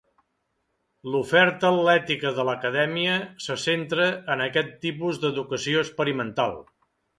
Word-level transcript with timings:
L'oferta 1.15 1.69
atlètica 1.73 2.31
de 2.39 2.45
l'Acadèmia 2.47 3.19
se 3.49 3.59
centra 3.67 4.09
en 4.37 4.43
aquest 4.49 4.75
tipus 4.89 5.23
d'educació 5.27 5.87
experimental. 5.89 6.61